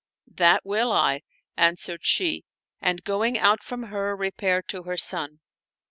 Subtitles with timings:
[0.41, 1.21] ""That will I,"
[1.55, 2.43] answered she
[2.81, 5.41] and, going out from her, re paired to her son.